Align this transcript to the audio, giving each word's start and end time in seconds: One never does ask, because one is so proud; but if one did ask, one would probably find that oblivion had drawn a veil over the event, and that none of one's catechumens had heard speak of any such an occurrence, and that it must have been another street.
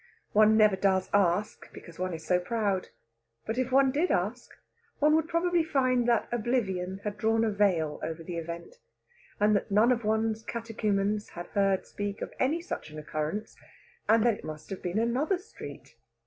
One 0.31 0.57
never 0.57 0.75
does 0.75 1.11
ask, 1.13 1.71
because 1.73 1.99
one 1.99 2.11
is 2.11 2.25
so 2.25 2.39
proud; 2.39 2.87
but 3.45 3.59
if 3.59 3.71
one 3.71 3.91
did 3.91 4.09
ask, 4.09 4.49
one 4.97 5.15
would 5.15 5.27
probably 5.29 5.63
find 5.63 6.07
that 6.09 6.27
oblivion 6.31 7.01
had 7.03 7.19
drawn 7.19 7.45
a 7.45 7.51
veil 7.51 7.99
over 8.01 8.23
the 8.23 8.37
event, 8.37 8.77
and 9.39 9.55
that 9.55 9.69
none 9.69 9.91
of 9.91 10.03
one's 10.03 10.41
catechumens 10.41 11.29
had 11.29 11.45
heard 11.49 11.85
speak 11.85 12.19
of 12.23 12.33
any 12.39 12.61
such 12.63 12.89
an 12.89 12.97
occurrence, 12.97 13.55
and 14.09 14.23
that 14.23 14.33
it 14.39 14.43
must 14.43 14.71
have 14.71 14.81
been 14.81 14.97
another 14.97 15.37
street. 15.37 15.93